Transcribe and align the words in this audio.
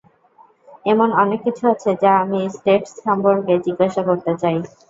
এমন 0.85 1.09
অনেক 1.21 1.39
কিছু 1.45 1.63
আছে 1.73 1.89
যা 2.03 2.11
আমি 2.23 2.39
স্টেটস 2.55 2.91
সম্পর্কে 3.01 3.53
জিজ্ঞাসা 3.65 4.01
করতে 4.09 4.31
চাই। 4.41 4.57